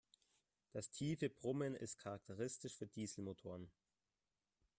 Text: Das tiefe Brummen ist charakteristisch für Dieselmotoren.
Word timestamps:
Das 0.71 0.89
tiefe 0.89 1.29
Brummen 1.29 1.75
ist 1.75 1.99
charakteristisch 1.99 2.75
für 2.75 2.87
Dieselmotoren. 2.87 3.69